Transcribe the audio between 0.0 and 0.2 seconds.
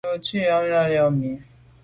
Nu à